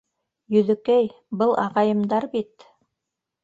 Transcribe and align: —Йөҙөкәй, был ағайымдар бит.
—Йөҙөкәй, 0.55 1.11
был 1.43 1.55
ағайымдар 1.67 2.29
бит. 2.35 2.69